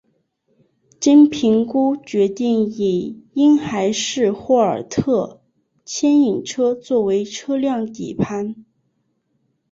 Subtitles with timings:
[0.99, 5.43] 经评估决定以婴孩式霍尔特
[5.85, 8.65] 牵引车作为车辆底盘。